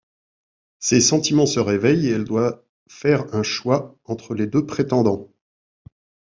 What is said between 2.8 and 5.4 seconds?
faire un choix entre les deux prétendants.